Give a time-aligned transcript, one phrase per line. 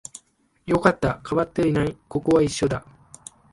[0.65, 2.83] よかった、変わっていない、ここは一緒だ